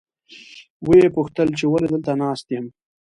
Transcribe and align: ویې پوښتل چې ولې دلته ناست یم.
ویې 0.87 1.07
پوښتل 1.15 1.47
چې 1.57 1.65
ولې 1.67 1.87
دلته 1.93 2.11
ناست 2.21 2.45
یم. 2.55 2.65